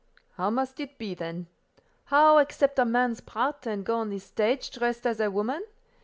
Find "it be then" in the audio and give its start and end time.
0.79-1.45